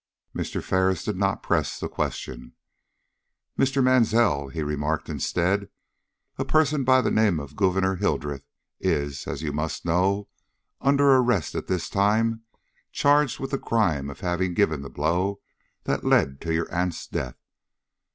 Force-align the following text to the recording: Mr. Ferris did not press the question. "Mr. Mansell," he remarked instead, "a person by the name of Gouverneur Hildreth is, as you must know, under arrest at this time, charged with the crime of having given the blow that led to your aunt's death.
Mr. 0.35 0.63
Ferris 0.63 1.03
did 1.03 1.15
not 1.15 1.43
press 1.43 1.79
the 1.79 1.87
question. 1.87 2.53
"Mr. 3.55 3.83
Mansell," 3.83 4.49
he 4.49 4.63
remarked 4.63 5.09
instead, 5.09 5.69
"a 6.39 6.43
person 6.43 6.83
by 6.83 7.01
the 7.01 7.11
name 7.11 7.39
of 7.39 7.55
Gouverneur 7.55 7.97
Hildreth 7.97 8.43
is, 8.79 9.27
as 9.27 9.43
you 9.43 9.53
must 9.53 9.85
know, 9.85 10.27
under 10.81 11.07
arrest 11.11 11.53
at 11.53 11.67
this 11.67 11.87
time, 11.87 12.41
charged 12.91 13.39
with 13.39 13.51
the 13.51 13.59
crime 13.59 14.09
of 14.09 14.21
having 14.21 14.55
given 14.55 14.81
the 14.81 14.89
blow 14.89 15.39
that 15.83 16.03
led 16.03 16.41
to 16.41 16.51
your 16.51 16.73
aunt's 16.73 17.05
death. 17.05 17.37